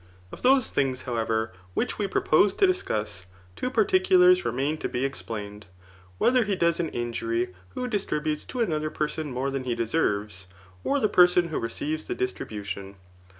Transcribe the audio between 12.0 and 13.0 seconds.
the distri bution.